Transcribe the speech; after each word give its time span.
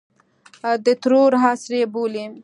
د 0.85 0.87
ترور 1.01 1.31
عصر 1.45 1.71
یې 1.79 1.85
بولي. 1.93 2.25